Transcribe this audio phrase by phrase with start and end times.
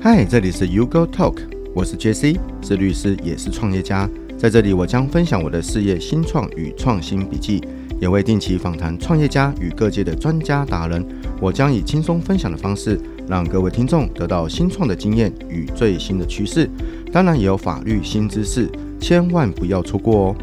[0.00, 1.38] 嗨，这里是 U Go Talk，
[1.74, 4.08] 我是 JC，是律师，也是创业家。
[4.38, 7.60] 在这里，我将分享我的事业新创与创新笔记，
[8.00, 11.04] 也会定期访谈创业家与各界的专家达人。
[11.40, 16.70] 我将以轻松分享的方式，让各位听众得到新创的经验与最新的趋势，
[17.12, 18.70] 当然也有法律新知识，
[19.00, 20.36] 千万不要错过哦。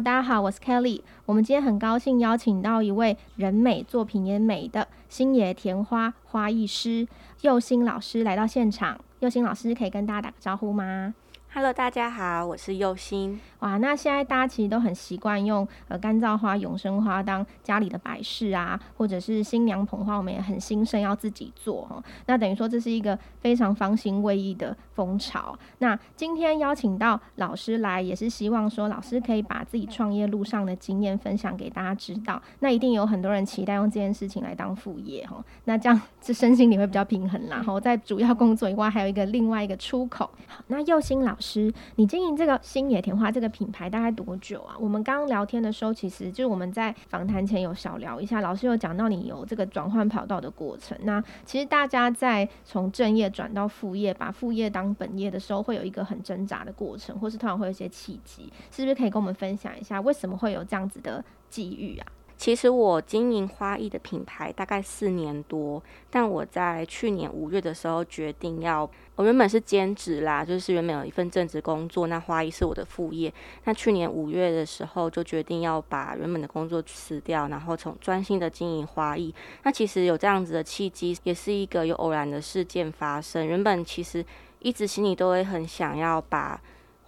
[0.00, 1.00] 大家好，我是 Kelly。
[1.26, 7.08] 我们今天很高兴邀请到一位人美作品也美的星野田花花艺师
[7.40, 8.96] 佑星老师来到现场。
[9.18, 11.12] 佑星老师可以跟大家打个招呼吗
[11.50, 13.40] ？Hello，大家好，我是宥欣。
[13.60, 22.00] 哇，那现在大家其实都很习惯用呃干燥花、永生花当家里的摆饰啊，或者是新娘捧花，我们也很兴盛要自己做哈。
[22.26, 25.58] 那等于说这是一个非常方兴未艾的风潮。
[25.78, 32.40] 那今天邀请到老师来，也是希望说老师可以把自己创业路上的经验分享给大家知道。
[32.60, 35.42] 那一定有很多人期待用这件事情来当副业哈。
[35.64, 37.56] 那这样这身心里会比较平衡啦。
[37.56, 40.30] 然后在主要工作以外，还有一个另外一个出口。
[40.46, 44.76] 好，那宥欣老师，你经营这个星野田花这个品牌大概多久啊？
[44.78, 50.96] 我们刚刚聊天的时候，其实就是我们在访谈前有小聊一下，老师有讲到你有这个转换跑道的过程。
[51.02, 62.06] 那其实大家在从正业转到副业，把副业当本业的时候，会有一个很挣扎的过程，或是突然会有一些契机，是不是可以跟我们分享一下，为什么会有这样子的际遇啊？
[62.38, 73.30] 其实我经营花艺的品牌大概四年多，但我在去年五月的时候决定要，我原本是兼职啦，就是原本有一份正职工作，那花艺是我的副业。
[73.64, 79.34] 那去年五月的时候就决定要把原本的工作辞掉，然后从专心的经营花艺。
[79.64, 83.44] 那其实有这样子的契机，也是一个有偶然的事件发生。
[83.44, 84.24] 原本其实
[84.60, 86.60] 一直心里都会很想要把。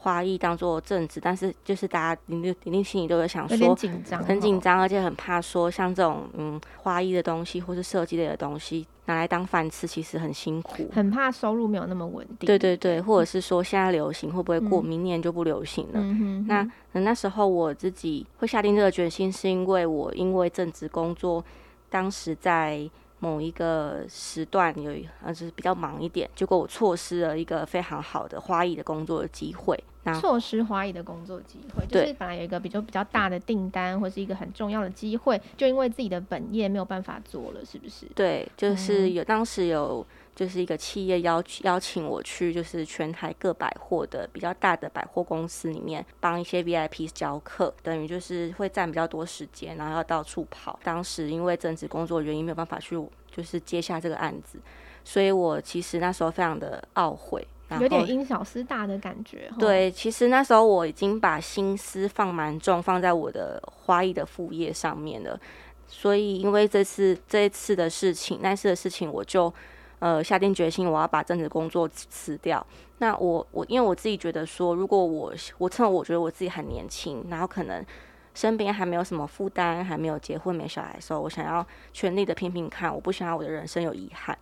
[0.02, 12.46] 花艺当做正职，但是就是大家一定一定心里都有想说，很紧张，很紧张，而且很怕说像这种嗯花艺的东西或是设计类的东西拿来当饭吃，其实很辛苦，很怕收入没有那么稳定。
[12.46, 16.00] 对对对，或者是说现在流行会不会过明年就不流行了？
[16.00, 21.44] 嗯、哼哼那那时候我自己会下定这个决心，是因为我因为正职工作，
[21.90, 22.88] 当时在。
[23.22, 24.90] 某一个时段有，
[25.22, 29.78] 呃，就是比较忙一点，结果我错失了一个非常好的花艺的工作的机会。
[30.04, 38.06] 那错失花艺的工作机会，就是本来有一个比较比较大的订单，或是一个很重要的机会，就因为自己的本业没有办法做了，是不是？
[38.14, 40.06] 对，就是有、嗯、当时有。
[40.32, 50.80] 就是一个企业邀邀请我去，就是全台各百货的比较大的百货公司里面帮一些 VIP 教课，等于就是会占比较多时间，然后要到处跑。
[50.82, 52.96] 当时因为正职工作原因没有办法去，
[53.30, 54.58] 就是接下这个案子，
[55.04, 57.46] 所以我其实那时候非常的懊悔，
[57.78, 59.50] 有点因小失大的感觉。
[59.58, 65.38] 对，其实那时候我已经把心思放蛮重，放在我的花艺的副业上面了。
[65.86, 69.52] 所以因为这次这一次的事情，那次的事情我就。
[70.00, 72.66] 呃，下定决心，我要把正职工作辞掉。
[73.00, 77.84] 那我我因为我自己觉得说，如果我我趁我觉得我自己很年轻，然后可能
[78.32, 84.38] 身边还没有什么负担，还没有结婚没小孩的时候，我想要全力的拼拼看，我不想要我的人生有遗憾。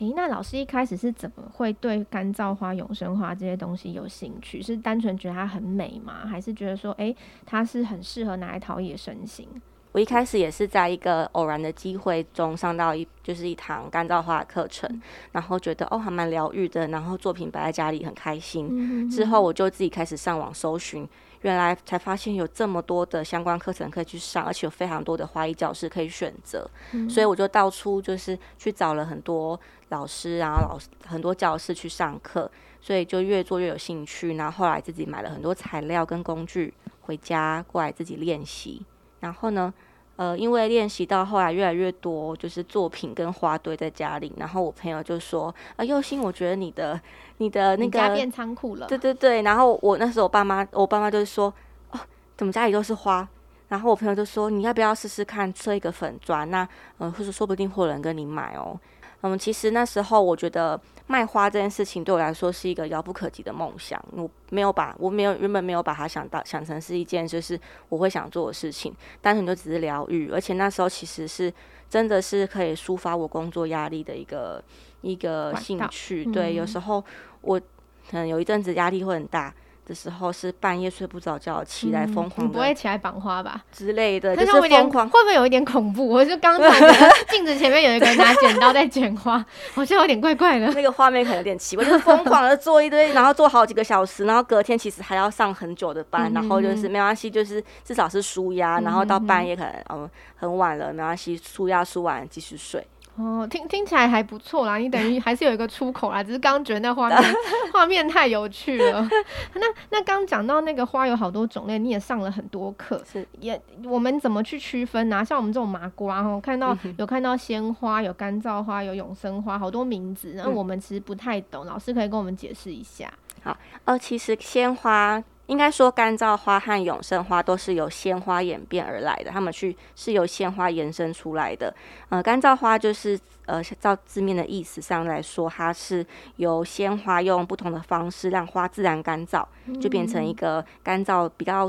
[0.00, 4.62] 诶，那老师一开始是怎么会对干燥花、永生花这些东西有兴趣？
[4.62, 6.26] 是单纯觉得它很美吗？
[6.26, 9.46] 还是觉得说，诶，它是很适合拿来陶冶身心？
[9.92, 15.02] 我一开始也是在一个偶然的机会中上到一就是一堂干燥花的课程，嗯、
[15.32, 19.10] 然后觉得哦还蛮疗愈的，然后作品摆在家里很开心。
[19.10, 21.06] 之后我就自己开始上网搜寻，
[21.42, 26.68] 原来才发现有这么多的相关课程可以去上，而且有非常多的花艺教室可以选择。
[26.92, 29.58] 嗯、所以我就到处就是去找了很多
[29.88, 34.34] 老师，然后老师很多教室去上课，所以就越做越有兴趣。
[34.34, 38.84] 然后后来自己买了很多材料跟工具回家过来自己练习。
[39.20, 39.72] 然后呢，
[40.20, 44.30] 呃，因为练习到后来越来越多，就是作品跟花堆在家里。
[44.36, 47.00] 然后我朋友就说：“啊，佑欣，我觉得你的
[47.38, 49.40] 你的那个家变仓库了。”对对对。
[49.40, 51.50] 然后我那时候我爸妈，我爸妈就说
[51.92, 51.98] ：“哦，
[52.36, 53.26] 怎么家里都是花？”
[53.68, 56.50] 然后我朋友就说：“你要不要试试看设一个粉砖？
[56.50, 58.78] 那呃，或者说不定会有人跟你买哦。”
[59.22, 60.78] 嗯，其实那时候我觉得
[61.10, 67.58] 卖花这件事情对我来说是一个遥不可及的梦想，我没有把我没有原本没有把它想到想成是一件就是
[67.88, 71.52] 我会想做的事情，单纯就只是疗愈，而且那时候其实是
[71.88, 74.62] 真的是可以抒发我工作压力的一个
[75.00, 76.24] 一个兴趣。
[76.28, 77.04] 嗯、对，有时候
[77.40, 79.52] 我可能有一阵子压力会很大。
[79.90, 82.46] 的时候是半夜睡不着觉，起来疯狂的、嗯。
[82.46, 83.60] 你不会起来绑花吧？
[83.72, 85.08] 之类的，就是疯狂。
[85.10, 86.08] 会不会有一点恐怖？
[86.08, 86.68] 我就刚才
[87.28, 89.44] 镜子前面有一个人拿剪刀在剪花，
[89.74, 90.68] 好像有点怪怪的。
[90.68, 102.86] 那个画面可能有点奇怪，就是疯狂的做一堆，然后做好几个小时，然后隔天其实还要上很久的班，然后就是没关系，就是至少是舒压，然后到半夜可能嗯很晚了，没关系，舒压舒完继续睡。
[103.20, 107.34] 哦，听听起来还不错啦，你等于还是有一个出口啦，只是刚刚觉得那画面
[107.70, 109.06] 画面太有趣了。
[109.54, 115.24] 那那刚讲到那个花有好多种类，你也上了很多课，是也我们怎么去区分呢、啊？
[115.24, 123.12] 像我们这种麻瓜哦，看到有看到鲜花、有干燥花、有永生花，好多名字，那我们其实不太懂，老师可以跟我们解释一下。
[123.42, 125.22] 好，呃，其实鲜花。
[125.50, 131.74] 应该说，干燥花和永生花都是由鲜花演变而来的，它们去是由鲜花延伸出来的。
[132.08, 136.06] 呃，干燥花就是呃，照字面的意思上来说，它是
[136.36, 139.44] 由鲜花用不同的方式让花自然干燥，
[139.80, 141.68] 就变成一个干燥比较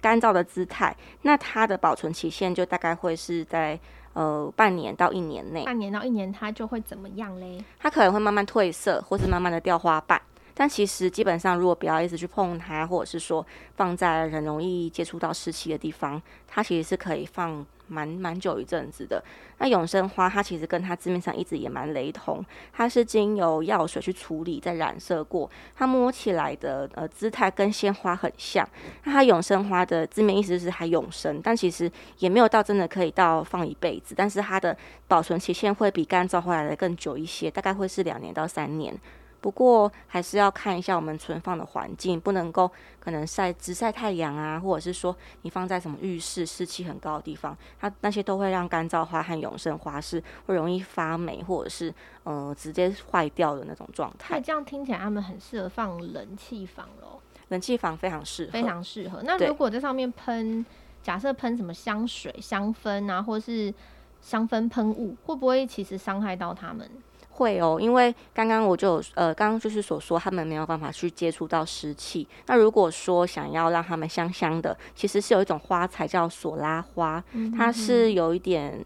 [0.00, 0.96] 干燥的姿态。
[1.22, 3.76] 那它的保存期限就大概会是在
[4.12, 5.64] 呃半年到一年内。
[5.64, 7.58] 半年到一年，它就会怎么样嘞？
[7.80, 10.22] 它可能会慢慢褪色，或是慢慢的掉花瓣。
[10.58, 19.22] 但其实基本上，如果不要一直去碰它，或者是说放在人容易接触到湿气的地方，它其实是可以放蛮蛮久一阵子的。
[19.58, 22.42] 那永生花它其实跟它字面上一直也蛮雷同，
[22.72, 28.66] 它是经由药水去处理再染色过，它摸起来的呃姿态跟鲜花很像。
[29.04, 34.74] 那它永生花的字面意思是还永生，但其实也没有到真的可以到放一辈子，但是它的
[35.06, 38.98] 保存期限会比干燥花来的更久一些，大概会是两年到三年。
[39.46, 51.94] 不过还是要看一下我们存放的环境，不能够可能晒直晒太阳啊，或者是说你放在什么浴室湿气很高的地方，它那些都会让干燥花和永生花是会容易发霉，或者是
[52.24, 54.34] 呃直接坏掉的那种状态。
[54.34, 57.20] 那这样听起来，它们很适合放冷气房喽？
[57.50, 59.22] 冷气房非常适合，非常适合。
[59.22, 60.66] 那如果在上面喷，
[61.04, 63.72] 假设喷什么香水、香氛啊，或是
[64.20, 66.90] 香氛喷雾，会不会其实伤害到它们？
[67.36, 72.26] 会哦，因为刚刚我就呃，刚刚就是所说，他们没有办法去接触到湿气。
[72.46, 77.22] 那如果说想要让他们香香的，其实是有一种花材叫索拉花，
[77.56, 78.84] 它是有一点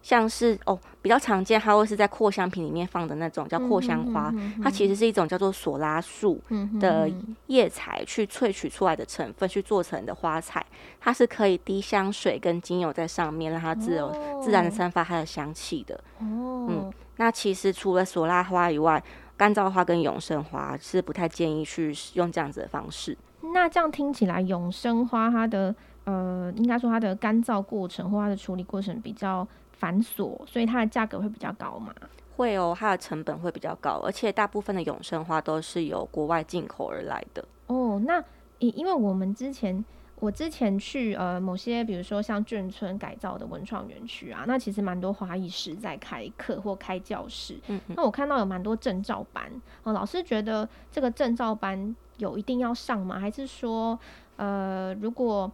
[0.00, 4.32] 像是哦，比较常见，它会是在扩香瓶里面放的那种叫扩香花。
[4.62, 6.40] 它其实是一种叫做索拉树
[6.80, 7.10] 的
[7.48, 10.64] 叶材去萃取出来的成分去做成的花材，
[11.00, 15.96] 它是可以滴香水跟精油在上面，让它自由、哦、自然的散发它的香气的。
[16.20, 16.92] 哦，嗯。
[17.18, 19.00] 那其实除了索拉花以外，
[19.36, 23.16] 干燥花跟永生花是不太建议去用这样子的方式。
[23.54, 25.72] 那这样听起来，永生花它的
[26.04, 31.94] 呃，应该说它的干燥过程或它的处理过程比较繁琐，所以它的价格会比较高嘛？
[32.36, 37.44] 会哦，它的成本会比较高，而且大部分的永生花都是由国外进口而来的。
[37.66, 38.22] 哦，那
[38.58, 39.84] 因因为我们之前。
[40.20, 47.54] 我之前去呃某些，比如说像眷村改造的文创园区啊，那其实蛮多华裔师在开课或开教室。
[47.68, 47.94] 嗯嗯。
[47.96, 49.50] 那我看到有蛮多证照班，
[49.84, 53.20] 呃，老师觉得这个证照班有一定要上吗？
[53.20, 53.98] 还是说，
[54.36, 55.50] 呃，如果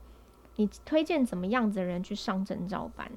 [0.57, 3.11] 你推荐怎么样子的人去上证照班？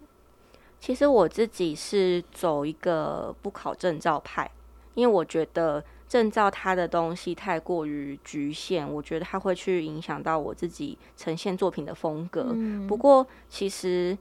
[0.79, 4.51] 其实我自己是走一个不考证照派，
[4.95, 5.83] 因为我觉得。
[6.07, 12.47] 证照它的东西太过于局限，我觉得它会去影响到我自己呈现作品的风格。
[12.53, 14.17] 嗯、不过，其实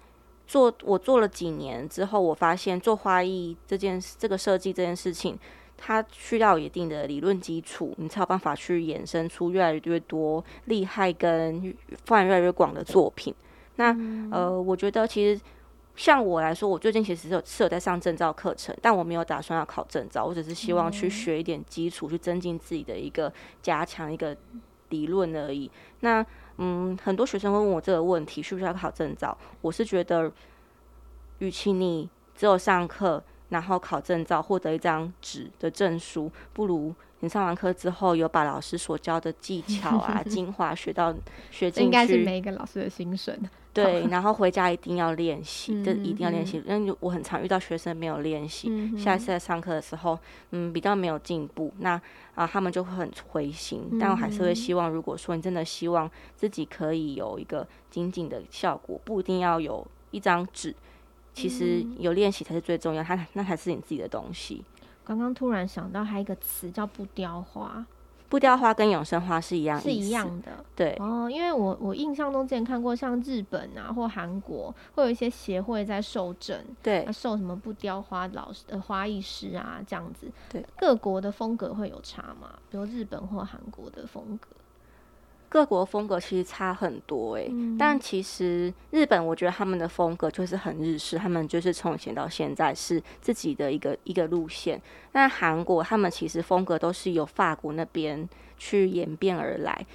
[0.47, 5.39] 做我做了几年之后，我发现做花艺这件这个设计这件事情，
[5.77, 11.75] 它需要一定的理论基础，你才有办法去衍生出越来越多厉害跟
[12.05, 13.35] 范围越来越广的作品。
[13.77, 15.41] 那、嗯、呃，我觉得其实。
[15.97, 24.37] 像我来说，我最近其实是有是有在上证照课程，但我没有打算要考证照，我只是希望去学一点基础，去增进自己的一个加强一个
[24.91, 25.71] 理论而已。
[26.01, 26.25] 那
[26.59, 29.37] 嗯，很多学生会问我这个问题，需不需要考证照？
[29.63, 30.31] 我是觉得，
[31.39, 41.15] 与其你只有上课，然后考证照，获得一张纸的证书，不如你上完课之后有把老师所教的技巧啊、 精华学到
[41.51, 41.85] 学进去。
[41.85, 43.39] 应该是每一个老师的心声。
[43.73, 46.63] 对，然后回家一定要练习，这、嗯、一定要练习。
[46.67, 50.19] 因为我很常遇到学生没有练习，嗯、下一次在上课的时候，
[50.53, 52.01] 嗯，比较没有进步，那
[52.35, 53.99] 啊，他们就会很灰心。
[54.01, 60.75] 但我还是会希望，如果说你真的希望自己可以有一个精进的效果，不一定要有一张纸，
[61.37, 64.65] 其实有练习才是最重要，它那才是你自己的东西。
[65.05, 67.85] 刚刚突然想到，还有一个词叫不雕花。
[68.29, 70.65] 不雕花跟永生花是一样，是一样的。
[70.75, 80.29] 对哦，因为我我印象中之前看过，像日本啊或韩国，会有一些协会在授证，对，授什么不雕花老师的花艺师啊这样子。
[80.49, 82.51] 对，各国的风格会有差嘛？
[82.69, 84.49] 比如日本或韩国的风格？
[85.57, 94.79] 各国风格其实差很多诶、欸，嗯、但其实日本我觉得他们的风格就是很日式，他们就是从以前到现在是自己的一个一个路线。
[95.13, 99.87] 那韩国他们其实风格都是由法国那边去演变而来。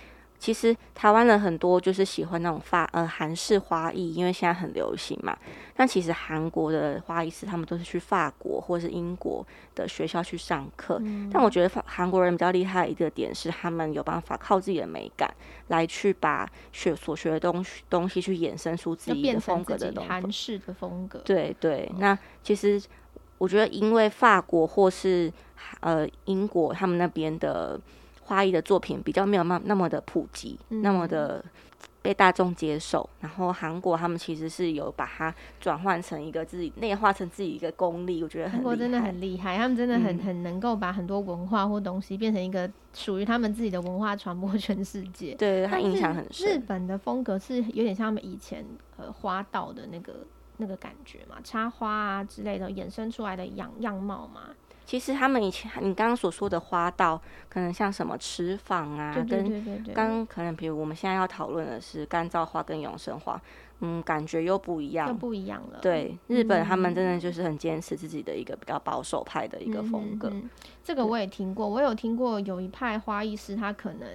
[0.42, 5.38] 其实台湾人很多就是喜欢那种法呃韩式花艺，因为现在很流行嘛。
[5.76, 9.46] 但其实韩国的花艺师他们都是去法国或是英国
[9.76, 10.98] 的学校去上课。
[11.04, 15.32] 嗯、但我觉得法韩国人比较厉害的一个点是，他们有办法靠自己的美感
[15.68, 20.10] 来去把学所学的东西东西去衍生出自己的风格的东西。
[20.10, 21.20] 韩式的风格。
[21.20, 22.82] 对对，哦、那其实
[23.38, 25.32] 我觉得，因为法国或是
[25.82, 27.80] 呃英国他们那边的。
[28.32, 31.44] 花艺的作品比较没有那那么的普及，嗯、那么的
[32.02, 33.08] 被大众接受。
[33.20, 38.50] 然后韩国他们其实是有把它转换成一个自己内化成自己一个功力，我觉得。
[38.50, 45.36] 韩国真的很厉害，他们真的很很能够把很多文化或东西变成一个属于他们自己的文化传播全世界。
[45.36, 46.54] 对，他影响很深。
[46.56, 54.56] 日本的风格是有点像他们以前呃花道的那个那个感觉嘛，插花啊之类的衍生出来的样样貌嘛。
[54.92, 57.18] 其实他们以前，你刚刚所说的花道，
[57.48, 63.42] 可能像什么池坊啊，对对对对对，跟刚可能比如我们现在要讨论的是干燥花跟永生花，
[63.80, 65.80] 嗯，感觉又不一样，又不一样了。
[65.82, 70.28] 对，日本他们真的就是很坚持自己的一个比较保守派的一个风格。
[70.30, 70.50] 嗯、
[70.84, 74.10] 这个我也听过，我有听过有一派花艺师，他可能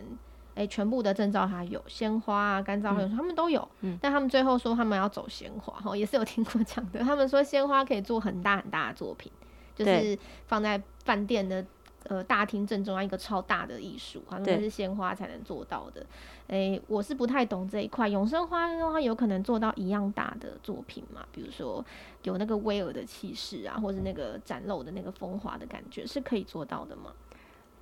[0.55, 7.01] 哎全部的证照他有鲜花啊、干燥花，嗯、他们都有，嗯、但他们最后说他们要走鲜花，哈，也是有听过讲的。
[7.01, 9.33] 他们说鲜花可以做很大很大的作品。
[9.77, 11.65] 就是放在饭店的
[12.05, 16.05] 呃大厅正中央一个超大的艺术，好像是鲜花才能做到的。
[16.49, 18.09] 诶、欸，我是不太懂这一块。
[18.09, 21.27] 永生花的话，有可能做到一样大的作品嘛？
[21.33, 21.85] 比如说
[22.23, 27.13] 有那个威尔的气势啊，或者那个展露的那个风华的感觉，是可以做到的吗？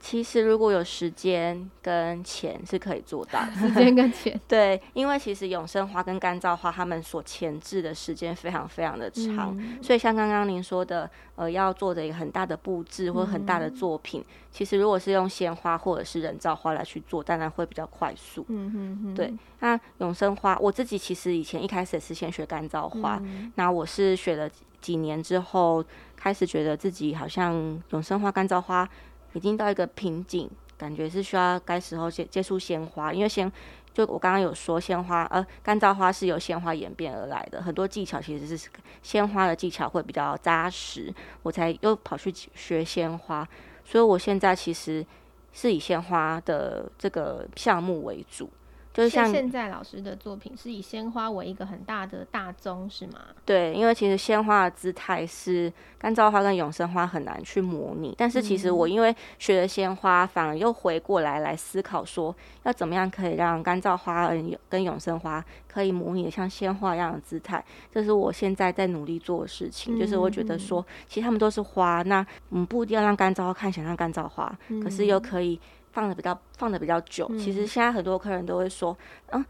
[0.04, 3.52] 其实如果有时间跟钱是可以做到的。
[3.56, 18.44] 时间跟钱， 对，因为其实永生花跟干燥花，它们所前置的时间非常非常的长，嗯、所以像刚刚您说的，呃，要做的一个很大的布置或很大的作品，嗯、其实如果是用鲜花或者是人造花来去做，当然会比较快速。
[18.50, 19.14] 嗯嗯嗯。
[19.14, 24.50] 对，那永生花，我自己其实以前一开始也是先学干燥花，嗯、那我是学了
[24.82, 25.82] 几年之后，
[26.14, 27.54] 开始觉得自己好像
[27.92, 28.87] 永生花、干燥花。
[29.35, 33.53] 已经到一个瓶颈，感觉是需要该时候接接触鲜花，因为鲜
[33.93, 38.69] 就我刚刚有说鲜花，呃，干燥花是由鲜花演变而来的，很多技巧其实是
[39.03, 43.47] 鲜花的技巧会比较扎实，我才又跑去学鲜花，
[43.85, 45.05] 所以我现在其实
[45.53, 48.50] 是以鲜花的这个项目为主。
[48.94, 53.18] 就是像现在老师的作品是以鲜花为一个很大的大宗，是吗？
[53.44, 62.32] 对，因为其实鲜花的姿态是干燥花跟永生花很难去模拟，但是其实我因为学了鲜花，反而又回过来来思考说，
[62.62, 64.30] 要怎么样可以让干燥花
[64.68, 69.98] 跟永生花可以模拟的像鲜花一样的姿态，这是我现在在努力做的事情。
[69.98, 75.60] 就是我觉得说，其实他们都是花，那我们不一定要让干燥花看起来像干燥花，可是又可以。
[75.94, 78.96] 放的比较放的比较久，嗯、其实现在很多客人都会说，
[79.30, 79.44] 嗯，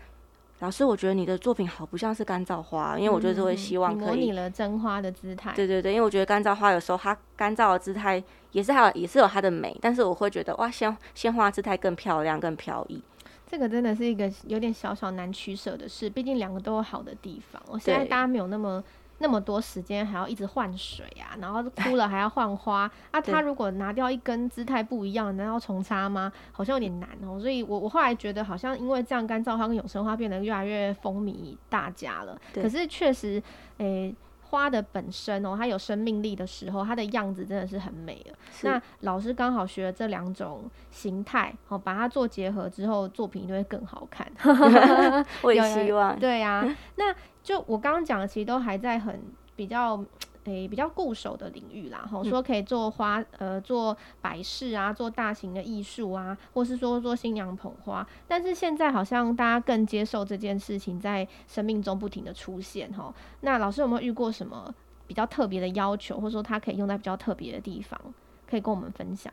[0.59, 5.53] 老师，我觉得你的作品好不像是干燥花，因为我就是会希望可以、嗯、模拟了真花的姿态。
[5.57, 8.23] 对对对，因为我觉得干燥花有时候它干燥的姿态
[8.53, 13.03] 也是还有也是有它的美，但是我会觉得哇，鲜鲜花姿态更漂亮更飘逸。
[13.51, 17.63] 这个真的是一个有点小小难取舍的事，毕竟两个都有好的地方。
[17.69, 18.85] 我现在大家没有那么。
[19.25, 23.19] 那么多时间还要一直换水啊，然后枯了还要换花啊。
[23.23, 26.31] 他如果拿掉一根姿态不一样，难道重插吗？
[26.53, 27.41] 好像有点难哦。
[27.41, 32.39] 所以我我后来觉得，好像因为这样，干燥花跟永生花变得越来越风靡大家了。
[32.53, 33.43] 可是确实，
[33.79, 34.17] 诶、欸，
[34.55, 38.37] 花的本身哦，它有生命力的时候，它的样子真的是很美了。
[38.63, 44.31] 那老师刚好学了这两种形态，哦，把它做结合之后，作品就会更好看。
[45.43, 46.17] 我也 希望。
[46.19, 47.15] 对呀、啊，那。
[47.45, 49.21] 就我刚刚讲的，其实都还在很
[49.55, 50.03] 比较
[50.45, 52.07] 诶、欸、比较固守的领域啦。
[52.11, 58.07] 吼、嗯，说可以做花呃做摆饰啊，做大型的艺术啊，或是说做新娘捧花。
[58.29, 63.13] 但是现在好像大家更接受这件事情在生命中不停的出现哈。
[63.41, 64.73] 那老师有没有遇过什么
[65.07, 68.01] 比较特别的要求，或者说它可以用在比较特别的地方，
[68.49, 69.33] 可以跟我们分享？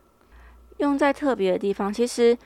[0.78, 2.38] 用在特别的地方，其实。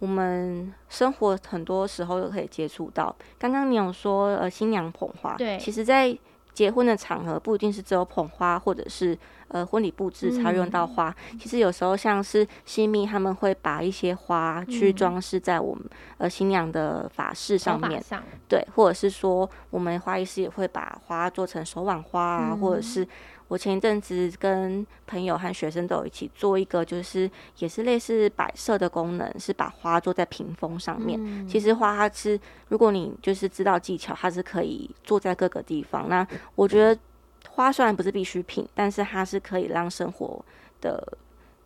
[0.00, 3.14] 我们生活很多时候都可以接触到。
[3.38, 6.18] 刚刚你有说，呃，新娘捧花，对，其实，在
[6.52, 9.16] 结婚的场合，不一定是只有捧花，或者是
[9.48, 11.14] 呃婚礼布置才用到花。
[11.32, 23.06] 嗯、其实有时候像是新密，他们会把一些花去装饰在我们、嗯、呃新娘的法式上面，上对，或者是说我们花艺师也会把花做成手挽花啊，嗯、或者是。
[23.50, 27.28] 我前一阵子跟朋友和学生都有一起做一个，就是
[27.58, 31.18] 也是类似摆设的功能，是把花做在屏风上面。
[31.20, 32.38] 嗯、其实花它是，
[32.68, 36.08] 如果你就是知道技巧，它是可以坐在各个地方。
[36.08, 36.96] 那我觉得
[37.48, 40.40] 花虽然不是必需品，但是它是可以让生活
[40.80, 41.04] 的，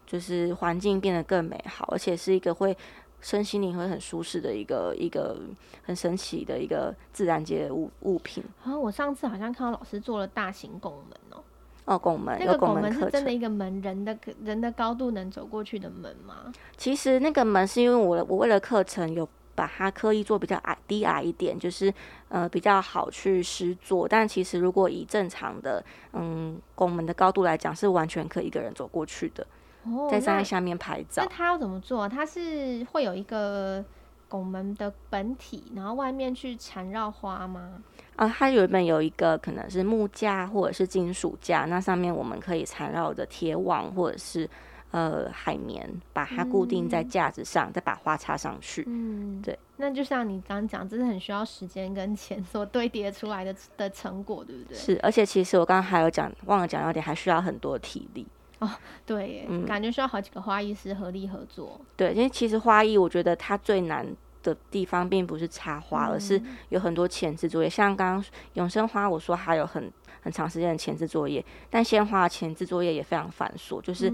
[0.06, 2.74] 就是环境变得更美好，而且是一个会
[3.20, 5.38] 身心灵会很舒适的一个一个
[5.82, 8.42] 很神奇的一个自然界的物物品。
[8.64, 11.44] 啊，我上次好像看到老师做了大型拱门哦。
[11.84, 16.52] 哦，拱门，那个拱门，是真的一个门，人的人的高度能走过去的门吗？
[16.76, 21.92] 其实那个门是因为我我为了课程有把它刻意做比较矮低矮一点，就是
[22.28, 24.08] 呃比较好去施作。
[24.08, 29.46] 但其实如果以正常的嗯拱门的高度来讲，是完全可以一个人走过去的。
[29.84, 31.22] 哦，在站在下面拍照。
[31.22, 32.08] 那他要怎么做？
[32.08, 33.84] 他是会有一个
[34.28, 37.82] 拱门的本体，然后外面去缠绕花吗？
[38.16, 44.48] 啊，它原本有一个可能是木架或者是金属架，那上面我们可以缠绕着铁网或者是
[44.92, 48.84] 呃海绵，把它固定在架子上，嗯，再把花插上去。
[48.86, 49.58] 嗯，对。
[49.76, 54.78] 那就像你刚刚讲，这是很需要时间跟钱所堆叠出来的的成果，对不对？
[54.78, 58.24] 是，而且其实我刚刚还有讲，忘了讲到点，还需要很多体力。
[58.64, 58.70] 哦，
[59.04, 61.80] 对耶，嗯，感觉需要好几个花艺师合力合作。
[61.96, 64.06] 对，因为其实花艺，我觉得它最难
[64.42, 66.40] 的地方并不是插花，而是
[66.70, 67.68] 有很多前置作业。
[67.68, 69.90] 像刚刚永生花，我说还有很
[70.22, 74.12] 很长时间的前置作业，但鲜花前置作业也非常繁琐，就是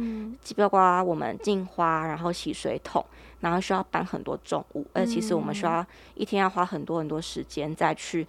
[0.56, 3.04] 包括我们进花，然后洗水桶，
[3.40, 8.26] 然后需要搬很多重物，而其实我们需要一天要花很多很多时间再去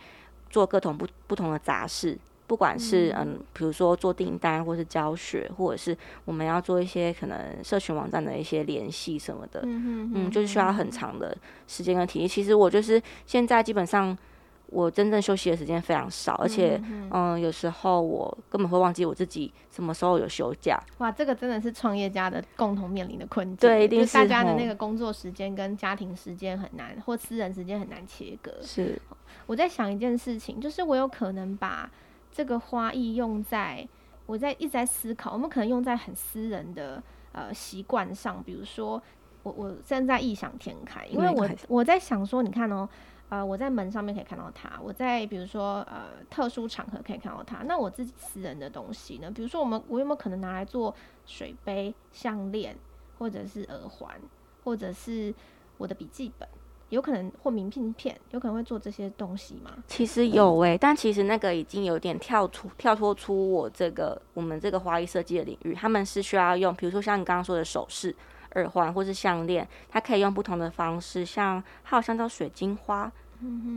[0.50, 2.18] 做各种不不同的杂事。
[2.52, 11.34] 不管是嗯，比如说做订单，或是教学，或者是我们要做一些可能社群网站的一些联系什么的，嗯嗯，就是需要很长的
[11.66, 12.28] 时间跟体力。
[12.28, 14.18] 其实我就是现在基本上
[14.66, 16.78] 我真正休息的时间非常少，而且
[17.12, 20.78] 嗯，有时候我根本会忘记我自己什么时候有休假。
[20.98, 23.56] 哇，这个真的是创业家的共同面临的困境。
[23.56, 28.52] 对，一定是大家的那个工作时间跟家庭时间很难，或私人时间很难切割。
[28.62, 29.02] 是，
[29.46, 31.90] 我在想一件事情，就是我有可能把。
[32.32, 33.88] 这个花艺用在，
[34.26, 39.02] 我在一直在思考，我们可能用在很私人的呃习惯上，比如说
[39.44, 42.88] 我我现在异想天开，因为我我在想说，你看哦，
[43.30, 49.30] 呃，我在门上面可以看到它，我在比如说呃特殊场合可以看到它，那我自己私人的东西呢？
[49.30, 50.96] 比如说我们我有没有可能拿来做
[51.26, 52.76] 水杯、项链，
[53.18, 54.20] 或者是耳环，
[54.64, 55.34] 或者是
[55.78, 56.48] 我的笔记本？
[56.92, 59.72] 有可能或名片片，有可能会做这些东西吗？
[59.88, 65.74] 其实有诶、欸，但其实那个已经有点跳出跳脱出我这个我们这个花艺设计的领域。
[65.74, 68.14] 他们是需要用，比如说像你刚刚说的首饰、
[68.56, 73.12] 耳环或是项链，它可以用不同的方式，像还有像叫水晶花，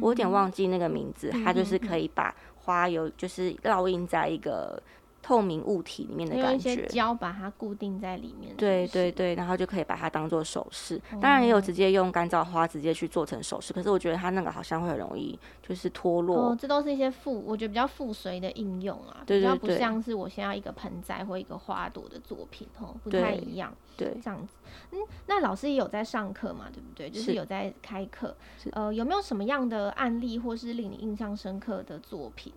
[0.00, 4.82] 我有点忘记那个名字，它就是可以把花有就是烙印在一个。
[5.24, 8.54] 透明物体里面的感觉，用一些胶把它固定在里面。
[8.56, 11.00] 对对对，然后就可以把它当做首饰。
[11.18, 16.50] 当然也有直接用干燥花直接去做成首饰，可是我觉得它那个好像会很容易就是脱落。
[16.50, 23.74] 哦，这都是一些附，我觉得比较附随的应用啊，对对对，比较不像是我先要一个盆栽或一个花朵的作品哦，不太一样。
[23.96, 24.54] 对，这样子。
[24.90, 27.08] 嗯，那老师也有在上课嘛，对不对？
[27.08, 28.36] 就是有在开课。
[28.72, 32.52] 呃，有没有什么样的案例或是令你印象深刻的作品？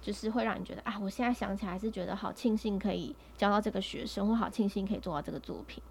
[0.00, 5.82] 就是会让你觉得啊，我现在想起来还是觉得好庆幸可以教到这个学生，或好庆幸可以做到这个作品。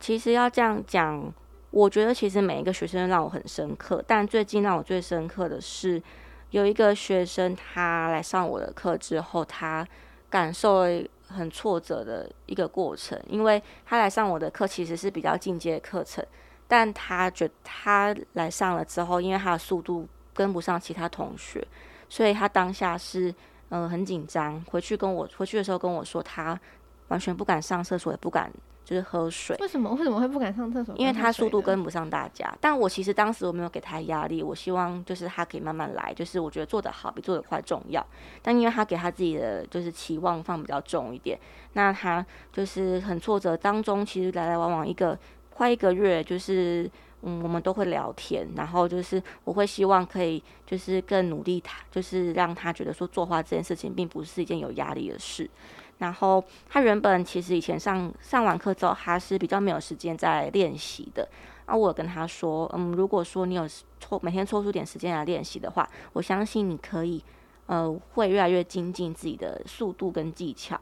[0.00, 1.32] 其实要这样讲，
[1.70, 6.02] 我觉得其实每一个学生让我很深刻，但最近让我最深刻的是
[6.50, 9.86] 有一个学生，他来上我的课之后，他
[10.28, 16.24] 感受了很挫折的一个过程，因为他来上我的课其实是比较进阶的课程，
[16.66, 21.66] 但他觉他来上了之后，因为他的速度跟不上其他同学。
[22.14, 23.28] 所以他当下是
[23.70, 26.56] 嗯、呃、很紧张，回去跟我回去的时候跟我说，他
[27.08, 28.48] 完全不敢上厕所，也不敢
[28.84, 29.56] 就是喝水。
[29.58, 29.90] 为什么？
[29.94, 30.94] 为什么会不敢上厕所？
[30.96, 32.56] 因为他速度跟不上大家。
[32.60, 38.06] 但我其实当时我没有给他压力，我希望就是他可以慢慢来，就是我觉得做得好比做得快重要。
[38.40, 41.36] 但因为他给他自己的就是期望放比较重一点，
[41.72, 45.18] 那他就是很挫折当中，其实来来往往一个
[45.50, 46.88] 快一个月就是。
[47.26, 55.48] 嗯，我们都会聊天，然后就是我会希望可以就是更努力他，就是让他觉得说作画这件事情并不是一件有压力的事。
[55.98, 61.26] 然后他原本其实以前上上完课之后，他是比较没有时间在练习的。
[61.64, 63.66] 啊，我跟他说，嗯，如果说你有
[63.98, 67.24] 抽每天抽出点时间来练习的话，我相信你可以
[67.66, 70.78] 呃会越来越精进自己的速度跟技巧。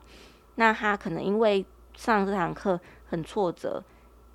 [0.57, 3.81] 那他可能因为上这堂课很挫折，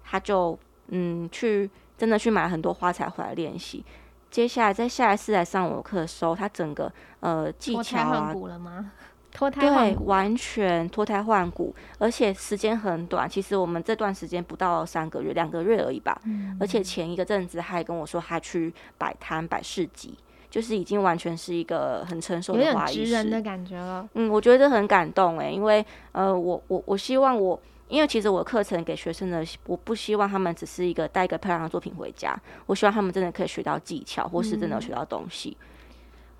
[0.05, 1.69] 他就嗯去。
[1.97, 3.83] 真的去买很多花材回来练习。
[4.29, 8.91] 接下来在下一次来上我课的时候，他整个呃技巧啊，脱胎换骨了吗？
[9.31, 13.27] 脱胎换骨，对，完全脱胎换骨，而且时间很短。
[13.29, 16.19] 其实我们这段时间不到三个月，两个月而已吧。
[16.25, 16.57] 嗯。
[16.59, 20.13] 而且前一个阵子还跟我说，他去摆摊摆市集，
[20.49, 24.07] 就是已经完全是一个很成熟的花艺师，有人的感觉了。
[24.13, 27.59] 嗯，我觉得很感动诶，因为呃，我我我希望我。
[27.87, 35.55] 因为其实我课程给学生的，我不希望他们只是一个带一个漂亮的作品回家，我希望他们真的可以学到技巧，或是真的学到东西。
[35.59, 35.65] 嗯、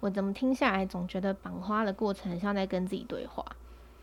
[0.02, 3.46] 我怎么听下来总觉得绑花的过程像在跟自己对话。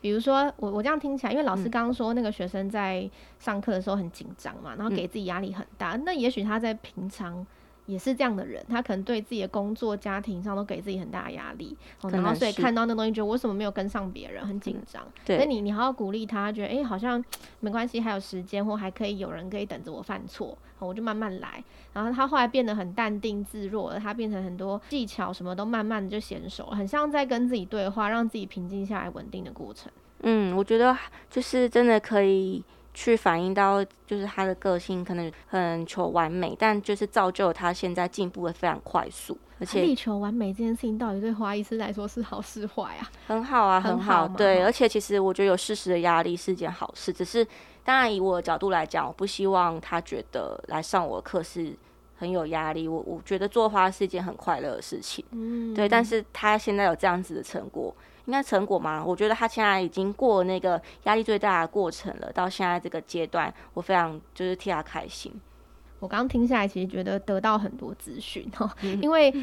[0.00, 7.46] 比如说我我这样听起来，因为老师刚刚说那个学生在上课的时候很紧张嘛，然后给自己压力很大，嗯、那也许他在平常。
[7.86, 11.76] 也是这样的人，他可能对自己的工作、家庭上都给自己很大的压力，
[12.10, 15.04] 然后所以看到那东西，觉得我为什么没有跟上别人，很紧张。
[15.26, 17.22] 所以你你好好鼓励他，觉得哎、欸，好像
[17.60, 21.62] 没关系，还有时间，或还可以有人可以等着我犯错，我就慢慢来。
[21.92, 29.92] 然后他后来变得很淡定自若了，他变成很多技巧什么都慢慢的就娴熟，很像在跟自己对话，让自己平静下来、稳定的过程。
[30.22, 30.96] 嗯，我觉得
[31.28, 32.64] 就是真的可以。
[32.94, 43.10] 去反映到就是他的个性可能很求完美，但就是造就他现在进步的非常快速，而且力求完美这件事情到底对花医师来说是好是坏啊？
[43.26, 47.44] 很好啊，很好，对，而且其实我觉得有事实的压力是件好事，只是
[47.82, 51.74] 当然以我的角度来讲，我不希望他觉得来上我的课是
[52.16, 57.92] 很有压力，我我觉得做花是一件很快乐的事情，嗯，对，但是他现在有这样子的成果。
[58.26, 59.04] 应该成果嘛？
[59.04, 62.32] 我觉得他现在已经过了那个压力最大的过程了。
[62.32, 65.32] 到现在这个阶段，我非常就是替他开心。
[66.00, 69.34] 我刚刚听下来，其实觉得得到很多资讯哦，因为。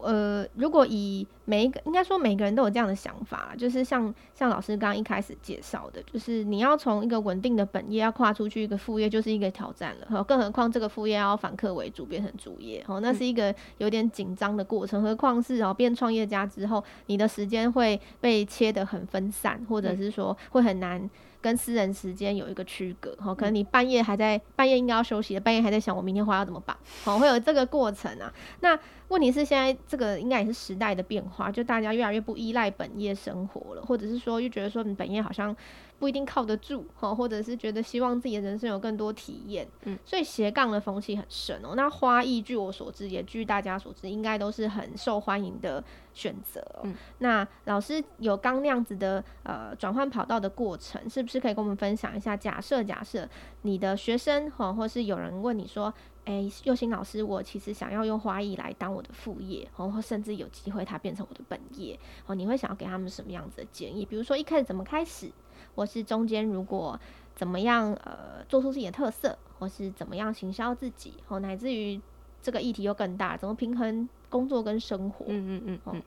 [0.00, 10.22] 呃，如果以每一个，应该说每个人都有这样的想法，就是像像老师刚刚一开始介绍的，就是你要从一个稳定的本业要跨出去一个副业，就是一个挑战了。
[10.24, 15.02] 更何况这个副业要反客为主变成主业，哦，那是一个有点紧张的过程。
[15.02, 21.08] 何况是哦变创业家之后，你的时间会被切得很分散，或者是说会很难。
[21.40, 28.26] 跟私人时间有一个区隔，哈，可能你半夜还在半夜应该要休息的，半夜还在想我明天花要怎么办，好，会有这个过程啊。
[28.58, 35.54] 那问题是现在这个应该也是时代的变化，就大家越来越不依赖本业生活了，或者是说又觉得说你本业好像。
[35.98, 41.74] 不一定靠得住哈，或者是觉得希望自己的人生有更多体验，嗯，所以斜杠的风气很深哦、喔。
[41.74, 45.82] 那花艺，据我所知，也据大家所知，应该都是很受欢迎的
[46.14, 46.82] 选择、喔。
[46.84, 52.36] 嗯，那老师有刚那样子的呃转换跑道的过程，是不是可以跟我们分享一下？
[52.36, 53.28] 假设假设
[53.62, 55.92] 你的学生哈，或是有人问你说，
[56.28, 64.04] 哎、佑兴老师，我其实想要用花艺来当我的副业，然后甚至有机会它变成我的本业，哦，你会想要给他们什么样子的建议？
[64.04, 65.32] 比如说一开始怎么开始？
[65.74, 67.00] 或是中间如果
[67.34, 71.98] 怎么样呃做出自己的特色，或是怎么样行销自己，哦，乃至于
[72.42, 75.24] 这个议题又更大，怎么平衡工作跟生活？
[75.28, 76.02] 嗯嗯嗯嗯。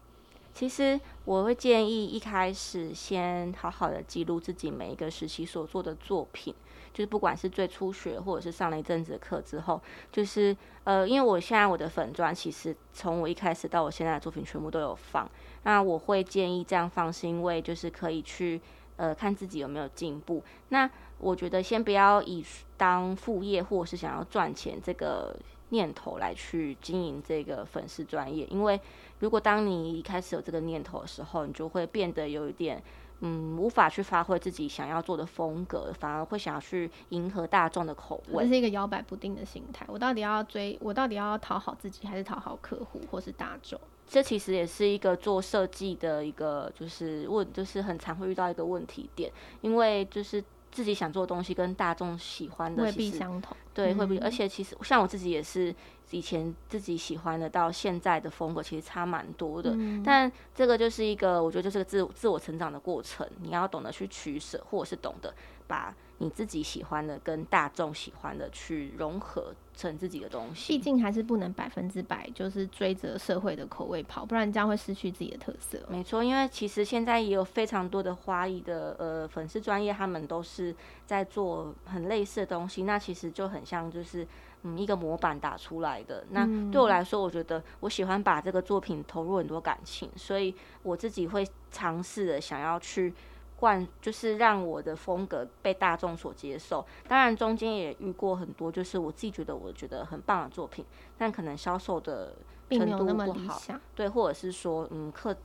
[0.54, 6.54] 其实我会建议一开始先好好的记录自己每一个时期所做的作品，
[6.94, 15.30] 就是不管是最初学或者是上了一阵子的课之后，就是呃，因为我现在我的粉砖其实从我一开始到我现在的作品全部都有放，
[15.64, 18.62] 那我会建议这样放是因为就是可以去。
[18.98, 20.44] 呃，看自己有没有进步。
[20.70, 22.46] 那我觉得先不要以
[22.78, 25.36] 当副业或者是想要赚钱这个
[25.70, 28.80] 念头来去经营这个粉丝专业，因为
[29.18, 32.84] 如果当你一开始有这个念头的时候，你就会变得有一点
[33.22, 39.86] 嗯，无法去发挥自己想要做的风格，反而会想要去迎合大众的口味，这是一个摇摆不定的心态。
[39.88, 43.80] 我到底要追，我到底要讨好自己，还是讨好客户或是大众？
[44.08, 49.32] 这其实也是一个做设计的一个，就是问，就是很常会遇到一个问题点，
[49.62, 54.18] 因为就是自己想做的东西跟大众喜欢的未必相同，对，会不会？
[54.18, 55.74] 而且其实像我自己也是，
[56.12, 65.34] 以前自己喜欢的到现在的风格其实差蛮多的，嗯、但这个就是一个，我觉得就是个自自我成长的过程，你要懂得去取舍，或者是懂得
[65.68, 65.94] 把。
[66.24, 75.80] 你自己喜欢的跟大众喜欢的去融合成自己的东西，毕竟还是不能百分之百就是追着社会的口味跑，不然这样会失去自己的特色。
[75.90, 80.76] 没错，因为其实现在也有非常多的花艺的呃粉丝专业，他们都是
[81.08, 84.28] 在做很类似的东西，那其实就很像就是
[84.64, 86.24] 嗯一个模板打出来的。
[86.32, 93.14] 那对我来说，我觉得我喜欢把这个作品投入很多感情，所以我自己会尝试的想要去。
[93.62, 100.84] 灌就是让我的风格被大众所接受，当然中间也遇过很多，就是我自己觉得我觉得很棒的作品，
[101.16, 102.34] 但可能销售的
[102.72, 103.62] 程度不好，
[103.94, 105.38] 对，或者是说嗯课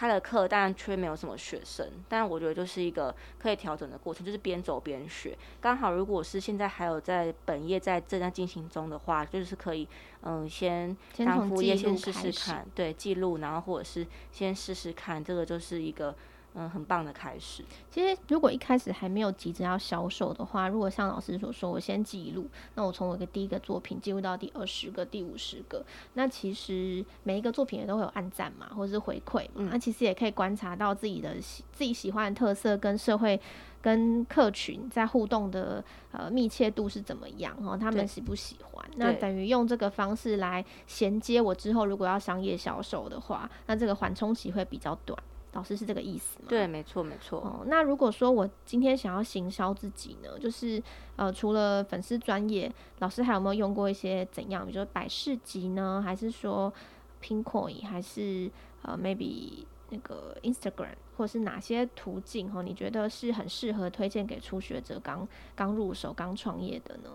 [0.00, 5.36] 开了课，但却没有什么学生，但我觉得就是一个可以调整的过程，就是边走边学。
[5.60, 9.86] 刚好如果是现在还有在本业在正在进行中的话，就是可以
[10.22, 16.16] 嗯先当副业先试试看，对，记录，然后或者是先试试看，这个就是一个。
[16.54, 17.64] 嗯，很棒的开始。
[17.90, 25.84] 其实，如果一开始还没有急着要销售的话，如果像老师所说，我先记录，那我从我的第一个作品记录到第二十个、第五十个，
[26.14, 33.40] 那其实每一个作品也都会有按赞嘛，或者是回馈嘛，那、嗯、其实也可以观察到自己的喜自己喜欢的特色跟社会
[33.80, 38.84] 跟客群在互动的呃密切度是怎么样哦，他们喜不喜欢？
[38.96, 45.16] 那等于用这个方式来衔接我之后，如果要商业销售的话，那这个缓冲期会比较短。
[45.52, 46.46] 老师是这个意思吗？
[46.48, 47.40] 对，没错，没错。
[47.40, 50.82] 哦，那如果说我今天想要行销自己呢，就是
[51.16, 56.72] 呃，除了粉丝专业，老师还有没有用过一些怎样，比如说百事集呢，还是说
[57.22, 58.50] Pinkoi，还是
[58.82, 62.50] 呃，maybe 那个 Instagram，或是哪些途径？
[62.52, 67.10] 哈，你觉得是很适合推荐给初学者刚刚入手、刚创业的呢？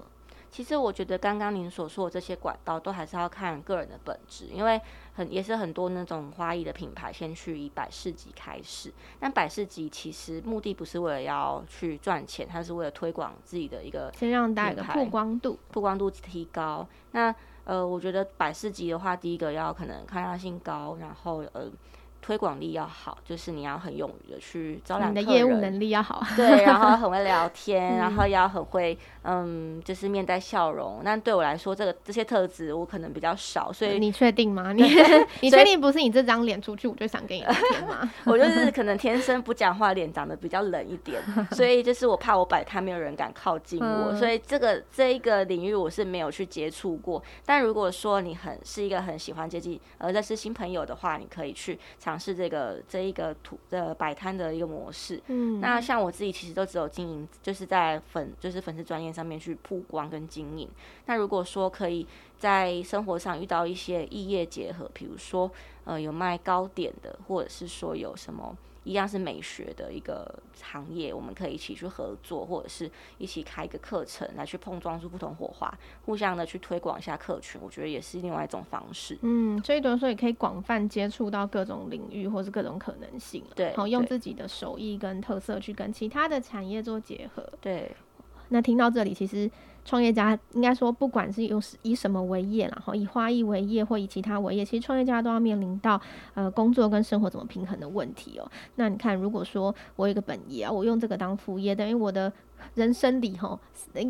[0.52, 4.80] 其实我觉得刚刚您所说的这些管道，都还是要看个人的本质，因为
[5.14, 8.94] 很也是很多那种花艺的品牌，先去以百事级开始。
[9.20, 16.88] 但百事级其实目的不是为了要去赚钱，它是为了推广自己的一个，先让大家的曝光度，曝光度提高。
[17.12, 17.34] 那
[17.66, 21.70] 呃，我觉得百事级的话，第一个要可能抗压性高，然后呃。
[22.26, 31.02] 推广力要好，就是你要很勇于的去招揽你的业务能力要好， 对，然后很会聊天， 然后要很会，嗯，就是面带笑容。
[31.04, 34.74] 那对我来说，这个这些特质我可能比较少，所以你确定吗？
[34.74, 34.82] 你
[35.42, 38.12] 你确定不是你这张脸出去我就想跟你聊天吗？
[38.26, 47.22] 我就是可能天生不讲话，脸长得比较冷一点，所以就是我怕我摆摊没有人敢靠近我，所以这个这一个领域我是没有去接触过。
[47.46, 52.15] 但如果说你很是一个很喜欢接近呃认识新朋友的话，你可以去尝。
[52.18, 55.22] 是这个这一个图的摆摊的一个模式。
[55.28, 60.68] 嗯，那像我自己其实都只有经营，就是在粉就是粉丝专业上面去曝光跟经营。
[61.06, 62.06] 那如果说可以
[62.38, 65.50] 在生活上遇到一些异业结合，比如说
[65.84, 68.56] 呃有卖糕点的，或者是说有什么。
[68.86, 79.18] 一样是美学的一个行业，我们可以一起去合作，或者是一起开一个课程，来去碰撞出不同火花，互相的去推广一下客群，我觉得也是另外一种方式。
[79.24, 83.44] 嗯，所以等于说也可以广泛接触到各种领域，或是各种可能性。
[83.56, 87.44] 对，好，用自己的手艺跟特色去跟其他的产业做结合。
[87.60, 87.92] 对，
[88.50, 89.52] 那听到这里，其实。
[89.86, 96.02] 创业家应该说，不管是用以什么为业，然后以花艺为业或以其他为业，其实创业家都要面临到
[96.34, 98.52] 呃工作跟生活怎么平衡的问题哦。
[98.76, 102.34] 那你看，如果说我有一个本业啊，我用这个当副业，等于我的。
[102.74, 103.60] 人生里吼，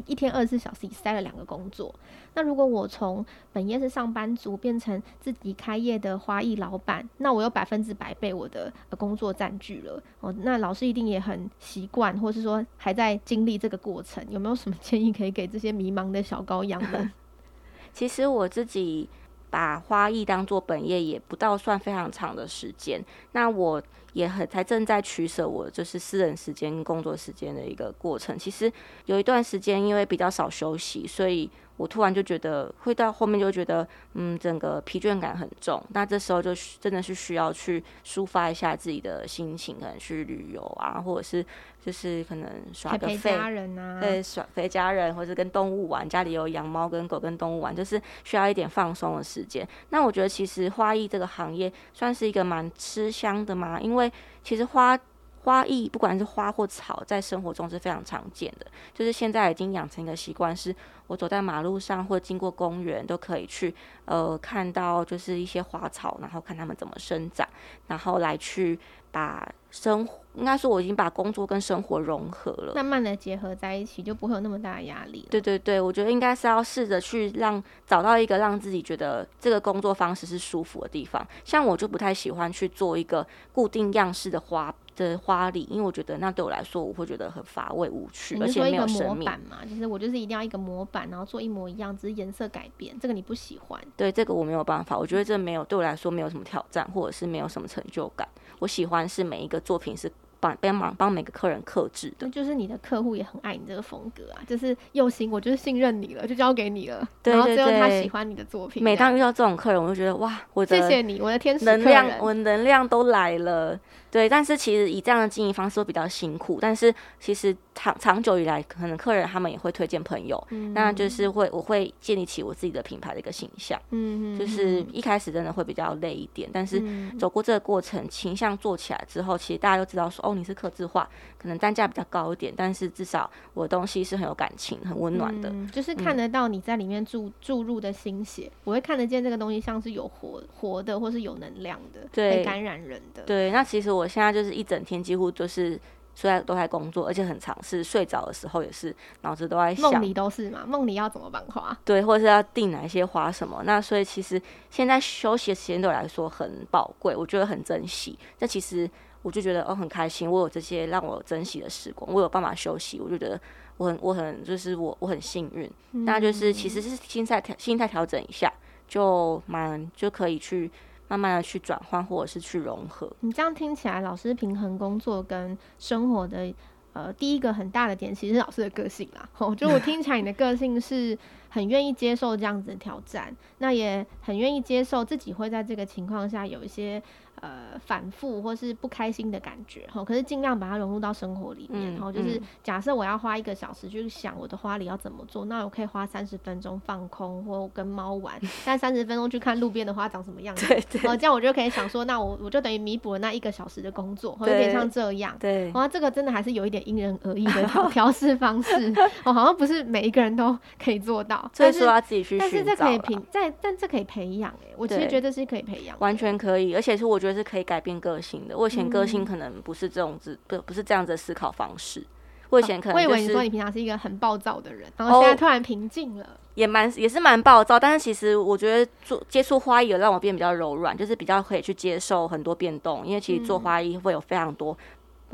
[0.06, 1.94] 一天二十四小时塞了两个工作。
[2.34, 10.02] 那如果我从本业是上班族变成自己开业的花艺老板，那我有百分之百被我的工作占据了。
[10.20, 14.26] 哦，那老师一定也很习惯，或是说还在经历这个过程。
[14.30, 17.12] 有没有什么建议可以给这些迷茫的小羔羊们？
[17.94, 19.08] 其实我自己
[19.50, 23.04] 把花艺当做本业也不到算非常长的时间。
[23.34, 23.82] 那我。
[24.16, 28.40] 也很才正在取舍，我就是私人时间跟工作时间的一个过程。
[28.40, 28.72] 其实
[29.08, 35.84] 有一段时间，因为比较少休息，所以我突然就觉得，会到后面就觉得，嗯，整个疲倦感很重。
[35.90, 41.46] 那这时候就真的是需要去抒发一下自己的心情，可能去旅游啊，或者是
[41.86, 49.68] 就是可能耍个废，陪家人啊，对，耍陪家人，或者跟动物玩，家里有养猫跟狗，跟动物玩，就是需要一点放松的时间。
[49.90, 54.05] 那我觉得其实花艺这个行业算是一个蛮吃香的嘛，因为
[54.44, 54.98] 其实花
[55.44, 58.66] 花艺，不管是花或草，在生活中是非常常见的。
[58.94, 63.74] 就是现在已经养成一个习惯，是我走在马路上或经过公园，都可以去
[64.06, 67.48] 呃看到，就是一些花草，然后看它们怎么生长，
[67.88, 68.80] 然后来去
[69.16, 75.26] 把生活，应该说我已经把工作跟生活融合了，慢慢的结合在一起，就不会有那么大的压力。
[75.32, 81.26] 对对对，我觉得应该是要试着去让找到一个让自己觉得这个工作方式是舒服的地方。
[81.46, 84.76] 像我就不太喜欢去做一个固定样式的花。
[84.98, 89.30] 的花礼，因为我觉得那对我来说，我会觉得很乏味无趣，而且没有生命。
[89.30, 92.98] 嘛，就是我就是一定要一个模板，然后做一模一样，只是颜色改变。
[92.98, 93.82] 这个你不喜欢？
[93.98, 94.98] 对，这个我没有办法。
[94.98, 98.26] 我觉得这没有对我来说没有什么挑战，或者是没有什么成就感。
[98.66, 100.12] 我喜欢是每一个作品是。
[100.38, 107.00] 帮帮忙帮每个客人克制的，就是你的客户也很爱你这个风格啊，就是用心，我就是信任你了，就交给你了。
[107.24, 108.84] 对对对，然后最后他喜欢你的作品。
[108.84, 113.80] 每当遇到这种客人，我就觉得哇，我的谢谢你，我的天使能量，我能量都来了。
[114.16, 117.54] 对，但是其实以这样的经营方式会比较辛苦，但是其实。
[117.78, 123.78] 长长久以来，可能客人他们也会推荐朋友，嗯、那就是会我会建立起我自己的品牌的一个形象。
[123.90, 126.82] 嗯，就是一开始真的会比较累一点，但是
[127.20, 131.06] 走过这个过程，形象做起来之后，其实大家都知道说，哦，你是客制化，
[131.38, 143.24] 可能单价比较高一点，但是至少我的东西是很有感情、很温暖的、嗯，就是看得到你在里面注注入的心血，我会看得见这个东西像是有活活的，或是有能量的，对，感染人的。
[143.24, 145.80] 对，那其实我我现在就是一整天几乎都是。
[146.18, 151.78] 虽然都在工作，而且很尝试睡着的时候也是脑子都在想，梦里都是嘛，梦里要怎么办花？
[151.84, 153.62] 对，或者是要订哪一些花什么？
[153.66, 158.18] 那所以其实现在休息的时间对我来说很宝贵，我觉得很珍惜。
[158.40, 158.90] 那其实
[159.24, 163.38] 我就觉得哦很开心，我有这些让我珍惜的时光，我有办法休息，我就觉得
[163.76, 165.70] 我很我很就是我我很幸运。
[165.92, 168.50] 嗯、那就是其实是心态调心态调整一下，
[168.88, 170.72] 就蛮就可以去。
[171.08, 173.12] 慢慢的去转换，或者是去融合。
[173.20, 176.54] 你这样听起来，老师平衡工作跟生活的
[176.94, 179.28] 呃第一个很大的点，其实是老师的个性啦。
[179.40, 181.18] 我觉得我听起来你的个性是
[181.50, 187.02] 很愿意接受这样子的挑战，那也很愿意接受自己会在这个情况下有一些。
[187.46, 198.34] 呃，反复或是不开心的感觉哈，可是尽量把它融入到生活里面，然后、嗯、就是假设我要花一个小时去想我的花里要怎么做，那我可以花三十分钟放空或跟猫玩，
[198.66, 208.92] 但三十分钟去看路边的花长什么样子，对对，然后这样我就可以想说，那我我就等于弥补了那一个小时的工作，有点像这样，对，哇，这个真的还是有一点因人而异的调调试方式，
[209.24, 218.58] 哦，好像不是每一个人都可以做到，所以说要自己去，但是这可以培，在但这可以培养，哎，我其实觉得是可以培养，完全可以，而且是我觉得是可以改变个性的。
[218.58, 222.04] 我以前个性可能不是这种子，不不是这样子的思考方式。
[222.50, 227.80] 我以前可能、就是哦、我以为你说你平常是一个很暴躁的人，然后现在突然平静了，哦、也蛮也是蛮暴躁。
[227.80, 233.06] 但是其实我觉得做接触花艺有让我变比较柔软，就是比较可以去接受很多变动。
[233.06, 234.78] 因为其实做花艺会有非常多。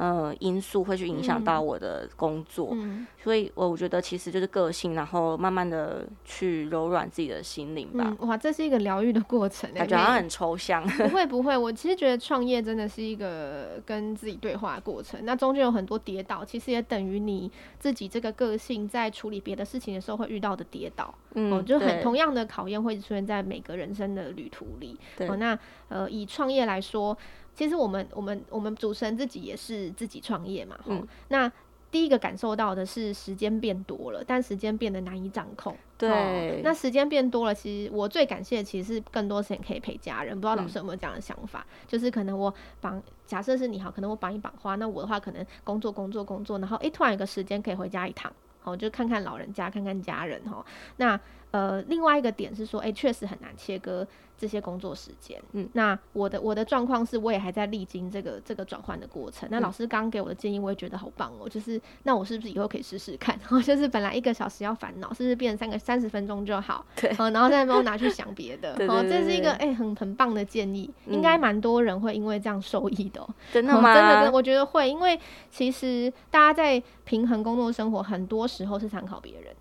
[0.02, 8.28] 呃，因素会去影响到我的工作，嗯、所以我我觉得其实就是个性，然后慢慢的去柔软自己的心灵吧、嗯。
[8.28, 10.84] 哇，这是一个疗愈的过程，感觉好像很抽象。
[10.98, 15.24] 不会不会，我其实觉得创业真的是一个跟自己对话的过程。
[15.24, 21.14] 那中间有很多跌倒，其实也等于你自己这个个性在处理别的事情的时候会遇到的跌倒。
[21.36, 24.98] 嗯，哦、就很同样的考验会出现在每个人生的旅途里。
[25.16, 25.56] 对，哦、那
[25.90, 27.16] 呃，以创业来说。
[27.56, 31.52] 其实我们我们我们主持人自己也是自己创业嘛，嗯，那
[31.92, 35.76] 第一个感受到的是时间变多了，但时间变得难以掌控。
[35.98, 40.34] 对，哦、那时间变多了，其实我最感谢的其实是更多时间可以陪家人。
[40.34, 41.66] 不知道老师有没有这样的想法？
[41.70, 50.66] 嗯、就是可能我绑，假设是你好，可能我绑一绑花，那我的话可能工作工作工作，然后诶，突然有个时间可以回家一趟，好，就看看老人家，看看家人哈。
[50.96, 51.20] 那
[51.52, 54.08] 呃，另外一个点是说，诶，确实很难切割。
[54.38, 59.48] 这些工作时间，嗯，那我的我的状况是，我也还在历经这个这个转换的过程。
[59.52, 61.48] 那老师刚给我的建议，我也觉得好棒哦。
[61.48, 63.38] 就是那我是不是以后可以试试看？
[63.40, 66.84] 然 后就是本来一个小时要烦恼，是不是变成三个三十分钟就好？
[66.96, 68.72] 对，然后再帮我拿去想别的。
[68.90, 73.30] 哦，这是一个哎、欸、很很棒的建议，嗯、应该蛮多人会因为这样受益的、喔。
[73.54, 73.94] 真的吗？
[73.94, 75.20] 真的真的，我觉得会，因为
[75.52, 79.54] 其实大家在平衡工作生活，很多时候是参考别人。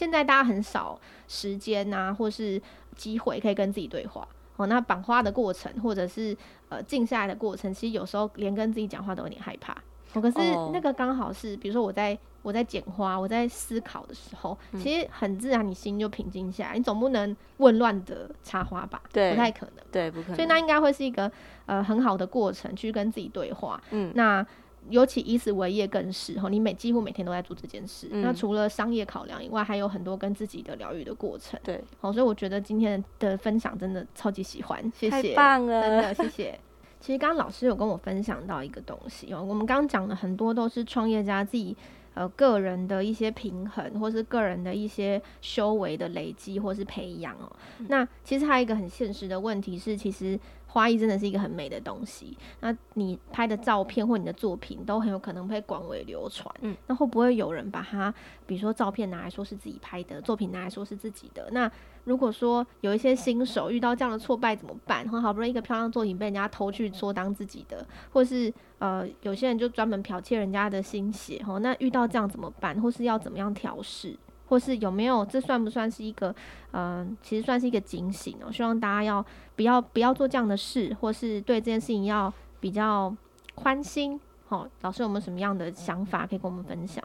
[0.00, 2.60] 现在大家很少时间啊，或是。
[2.96, 4.66] 机会可以跟自己对话哦。
[4.66, 6.36] 那绑花的过程，或者是
[6.68, 9.72] 呃静下来的过程，其实有时候连跟自己讲话都有点害怕。
[10.12, 10.38] 哦，可是
[10.70, 16.76] 那个刚好是，比如说我在我在剪花，我在思考的时候，其实很自然，你心就平静下来。
[16.76, 19.00] 你总不能混乱的插花吧？
[19.10, 19.84] 对，不太可能。
[19.90, 20.36] 对，不可能。
[20.36, 21.30] 所以那应该会是一个
[21.64, 23.80] 呃很好的过程，去跟自己对话。
[23.92, 24.46] 嗯，那。
[24.88, 28.08] 尤其以此为业更是哈，你每几乎每天都在做这件事。
[28.10, 31.60] 嗯、那除了商业考量以外，还有很多跟自己的疗愈的过程。
[31.62, 36.58] 对，好，所以我觉得今天的分享真的超级喜欢，谢谢，太棒了，真的谢谢。
[36.98, 41.76] 其实刚刚老师有跟我分享到一个东西哦，我们刚刚讲的很多都是创业家自己
[42.14, 47.50] 呃个人的一些平衡，或是个人的一些修为的累积，或是培养哦。
[47.78, 50.38] 嗯、那其实还有一个很现实的问题是，其实。
[50.72, 56.54] 花艺真的是一个很美的东西，那你拍的照片或你的作品都很有可能被广为流传。
[56.60, 58.14] 嗯，那会不会有人把它，
[58.46, 61.48] 比如说照片拿来说是自己拍的，作品拿来说是自己的？
[61.50, 61.70] 那
[62.04, 65.02] 如果说有一些新手遇到这样的挫败怎么办？
[65.02, 72.80] 然后好不容易一个漂亮作品被人家偷去说当自己的，或是呃有些人就专门剽窃人家的心血，吼，那遇到这样怎么办？
[72.80, 74.16] 或是要怎么样调适？
[74.50, 75.24] 或是有没有？
[75.24, 76.34] 这算不算是一个？
[76.72, 78.52] 嗯、其实算是一个警醒哦。
[78.52, 79.24] 希望大家要
[79.56, 83.16] 不要不要做这样的事，或是对这件事情要比较
[83.54, 84.20] 宽心。
[84.48, 87.02] 好、老师有没有什么样的想法可以跟我们分享？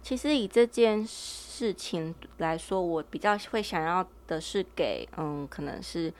[0.00, 6.10] 其实以这件事情来说，我比较会想要的是给嗯，可能是。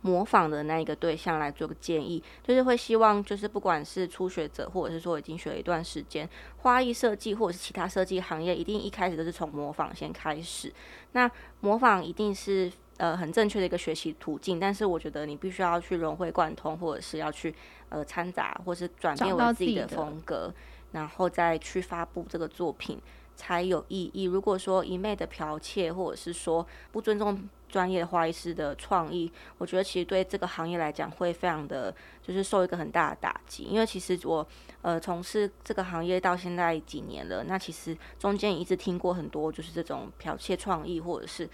[0.00, 10.72] 模仿的那一个对象来做个建议，就是会希望，就是不管是初学者，或者是说已经学了一段时间，花艺设计或者是其他设计行业，一定一开始都是从模仿先开始。
[11.12, 11.30] 那
[11.60, 17.54] 模仿一定是呃很正确的一个学习途径，但是我觉得你必须要去融会贯通，或者是要去
[17.88, 20.54] 呃掺杂，或是转变为自己的风格，
[20.92, 23.00] 然后再去发布这个作品。
[23.38, 24.24] 才有意义。
[24.24, 33.64] 如果说一昧的剽窃，或者是说不尊重专业花艺师的创意，我觉得其实对这个行业来讲会非常的，就是受一个很大的打击。
[33.64, 34.46] 因为其实我
[34.82, 41.48] 呃从事这个行业到现在几年了，那其实中间也一直听过很多就是这种剽窃创意或者是。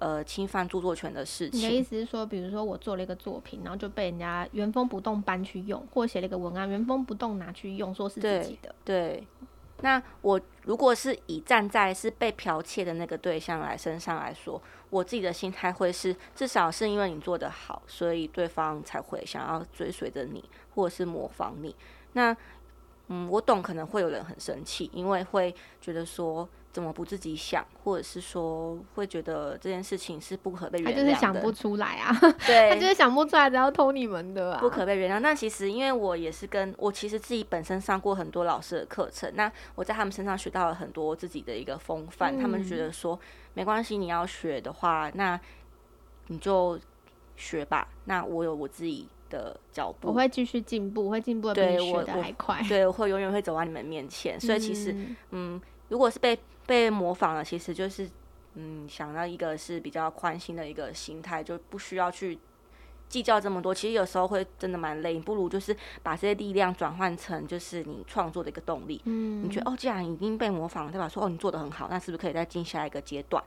[0.00, 1.60] 呃，侵犯著作权的事情。
[1.60, 8.74] 你的意思是说，比如说我做了一个作品，然后就被人家原封不动搬去用，或写了一个文案，原封不动拿去用，说是自己的。
[8.84, 9.10] 对。
[9.10, 9.26] 对。
[9.82, 21.74] 那我如果是以站在是被剽窃的那个对象来身上来说，我自己的心态会是，至少是因为你做得好，所以对方才会想要追随着你，或者是模仿你。
[22.12, 22.36] 那，
[23.08, 26.48] 嗯，我懂，可能会有人很生气，因为会觉得说。
[26.76, 31.00] 怎么不自己想，或者是说会觉得这件事情是不可被原谅的？
[31.00, 32.14] 他就是想不出来啊，
[32.46, 35.18] 对，他就是想不出来，只要偷你们的啊，不可被原谅。
[35.20, 43.18] 那其实因为我也是跟我其实自己本身上过很多老师的课程，那我在他们身上学到了很多自己的一个风范，嗯、他们觉得说
[43.54, 45.40] 没关系，你要学的话，那
[46.26, 46.78] 你就
[47.36, 47.88] 学吧。
[48.04, 54.38] 那我有我自己的脚步，我会继续进步，会进步的比你学的还快，对，我会永远会走到你们面前。
[54.38, 55.16] 所以其实，嗯。
[55.30, 56.36] 嗯如果是被
[56.66, 58.08] 被模仿了，其实就是，
[58.54, 62.38] 嗯，想到一个是比较宽心的一个心态，就不需要去
[63.08, 63.72] 计较这么多。
[63.72, 69.00] 其实有时候会真的蛮累，你不如就是把这些力量转换成就是你创作的一个动力。
[69.04, 71.08] 嗯，你觉得哦，既然已经被模仿了，对吧？
[71.08, 73.42] 说哦，你做的很好，那是不是可以再进下一个阶段？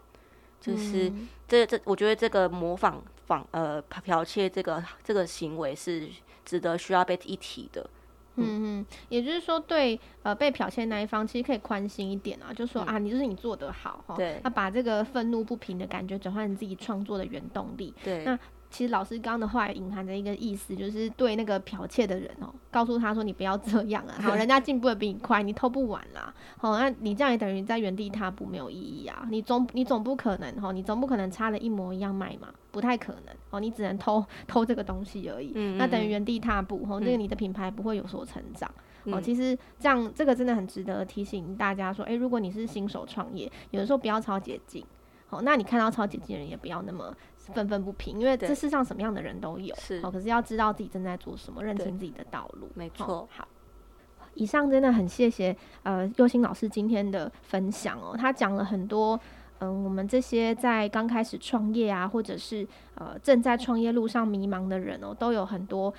[0.61, 6.09] 就是、嗯、这这，我觉得这个模仿仿呃剽窃这个这个行为是
[6.43, 7.89] 值得需要被一提的。
[8.36, 8.80] 嗯。
[8.80, 18.38] 嗯，也就是说对，对呃被剽窃那一方，其实可以宽心一点啊，就说、嗯、啊，你就是你做得好哈，对，那把这个愤怒不平的感觉转换成自己创作的原动力，对，那。
[18.71, 38.69] 其实老师刚刚的话隐含着一个意思，就是对那个剽窃的人哦、喔，告诉他说你不要这样啊， 好，人家进步的比你快，你偷不完啦，好，那你这样也等于在原地踏步，没有意义啊，你总你总不可能哈，你总不可能差的一模一样卖嘛，不太可能哦，你只能偷偷这个东西而已，嗯嗯那等于原地踏步，哈，那个你的品牌不会有所成长，
[39.05, 44.85] 哦、嗯，其实这样这个真的很值得提醒大家说，诶、欸，如果你是新手创业，有的时候不要超捷径，
[45.27, 47.15] 好，那你看到超捷径的人也不要那么。
[47.51, 50.11] 愤愤不平，因为这世上什么样的人都有，是哦。
[50.11, 53.27] 可是要知道自己正在做什么，认清自己的道路，没错。
[53.31, 53.47] 好，
[54.35, 59.19] 以上真的很谢谢呃宥欣老师今天的分享哦，他讲了很多，
[59.60, 65.93] 嗯、呃，我们这些在刚开始创业啊，或者是呃正在创业路上迷茫的人哦，都有很多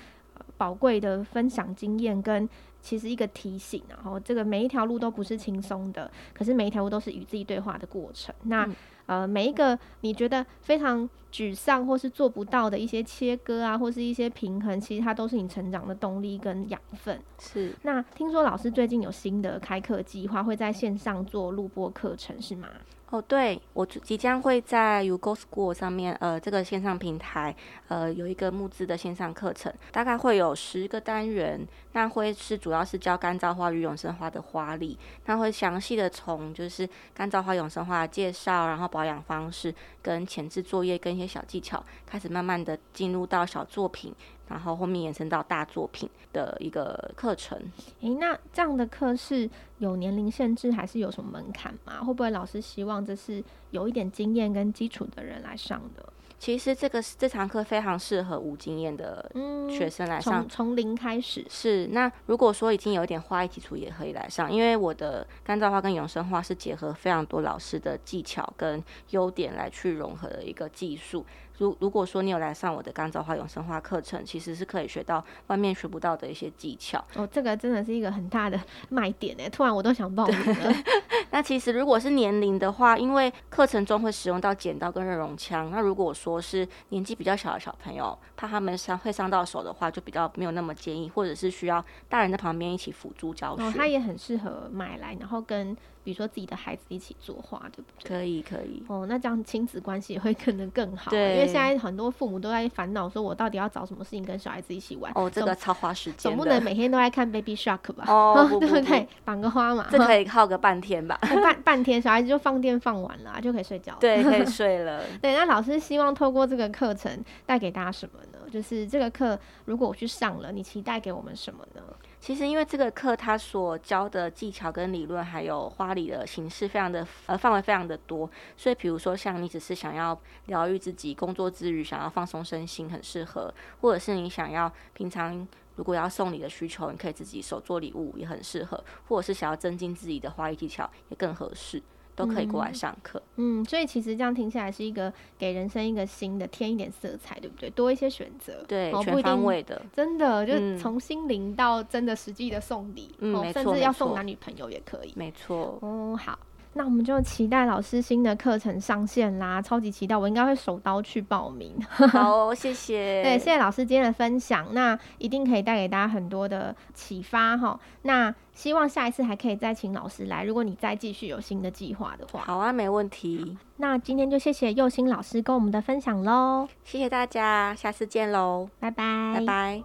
[0.57, 2.47] 宝贵的分享经验跟
[2.81, 8.33] 其实一个提醒，然后这个每一条路都不是轻松的，可是每一条路都是与自己对话的过程。
[8.43, 8.65] 那。
[8.65, 8.75] 嗯
[9.07, 17.19] 呃，每一个你觉得非常沮丧或是做不到的一些切割啊，或是一些平衡，其实它都是你成长的动力跟养分。
[17.37, 17.73] 是。
[17.81, 22.69] 那听说老师最近有新的开课计划，会在线上做录播课程，是吗？
[23.11, 27.53] 哦，对，我即将会在 U-Go School 上面，呃，这个线上平台，
[27.89, 44.15] 呃，有一个募资的线上课程，大概会有十个单元，那会是主要是教干燥花与永生花的花力，那会详细的从就是干燥花、永生花的介绍，然后保养方式跟前置作业跟一些小技巧，开始慢慢的进入到小作品。
[44.51, 47.57] 然后后面延伸到大作品的一个课程。
[48.01, 52.03] 诶，那这样的课是有年龄限制，还是有什么门槛吗？
[52.03, 56.05] 会不会老师希望这是有一点经验跟基础的人来上的？
[56.37, 59.31] 其实这个这堂课非常适合无经验的
[59.69, 61.45] 学生来上，从、嗯、从零开始。
[61.47, 71.23] 是，那如果说已经有一点花艺基础，也可以来上，因为我的干燥花跟永生花是结合非常多老师的技巧跟优点来去融合的一个技术。
[71.61, 76.97] 如如果说你有来上我的干燥花永生花课程，其实是可以学到外面学不到的一些技巧。
[77.13, 78.59] 哦，这个真的是一个很大的
[78.89, 80.73] 卖点诶，突然我都想报名了。
[81.29, 93.63] 那其实如果是年龄的话，因为课程中会使用到剪刀跟热熔枪，那如果说是年纪比较小的小朋友，怕他们伤会伤到手的话，就比较没有那么建议，或者是需要大人在旁边一起辅助教学。
[93.63, 95.77] 哦，它也很适合买来，然后跟。
[96.03, 98.09] 比如说自己的孩子一起作画，对不对？
[98.09, 98.83] 可以，可以。
[98.87, 101.11] 哦，那这样亲子关系也会可能更好。
[101.11, 105.11] 对，因为现在很多父母都在烦恼，说我到底要找什么事情跟小孩子一起玩？
[105.15, 106.17] 哦，这个超花时间。
[106.19, 108.05] 总不能每天都在看 Baby Shark 吧？
[108.07, 109.07] 哦， 对不对？
[109.23, 111.17] 绑个花嘛，这可以耗个半天吧？
[111.21, 113.99] 半半天，小孩子就放电放完了，就可以睡觉了。
[113.99, 115.03] 对，可以 睡了。
[115.21, 118.39] 对，那老师希望透过这个课程带给大家什么呢？
[118.51, 121.81] 就是这个课，如果我去上了，你期待给我们什么呢？
[122.21, 133.51] 其实，因为这个课它所教的技巧跟理论，还有花礼的形式，非常的呃范围非常的多，所以比如说像你只是想要疗愈自己，工作之余想要放松身心，很适合；
[133.81, 135.47] 或者是你想要平常。
[135.77, 141.81] 如果要送礼的需求，你可以自己手做礼物也很适合，或者是想要增进自己的花艺技巧也更合适。
[142.25, 147.69] 都可以过来上课，嗯，所以其实这样听起来是一个给人生一个新的添一点色彩，对不对？
[147.71, 153.15] 多一些选择，对，哦、全方位的，真的就是从心灵到真的实际的送礼，
[153.53, 156.37] 甚至要送男女朋友也可以，没错，嗯，好。
[156.73, 160.15] 那我们就期待老师新的课程上线啦，超级期待！
[160.15, 161.75] 我应该会手刀去报名。
[162.13, 163.21] 好，谢谢。
[163.23, 167.77] 对，谢谢老师今天的分享，那一定可以带给大家很多的启发哈。
[168.03, 172.41] 那希望下一次还可以再请老师来，如果你再继续有新的计划的话。
[172.45, 173.57] 好啊，没问题。
[173.75, 179.83] 那今天就谢谢又欣老师跟我们的分享喽，谢谢大家，下次见喽，拜拜，拜拜。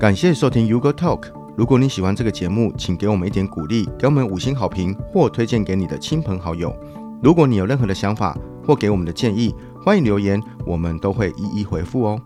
[0.00, 1.39] 感谢收听 Go TALK。
[1.60, 6.74] 如果你喜欢这个节目，请给我们一点鼓励，给我们五星好评，或推荐给你的亲朋好友。
[7.22, 8.34] 如果你有任何的想法
[8.66, 9.54] 或给我们的建议，
[9.84, 12.18] 欢迎留言，我们都会一一回复哦。